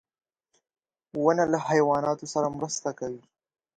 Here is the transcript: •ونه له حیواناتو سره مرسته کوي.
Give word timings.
•ونه 1.23 1.43
له 1.53 1.59
حیواناتو 1.67 2.25
سره 2.33 2.47
مرسته 2.57 2.89
کوي. 2.99 3.21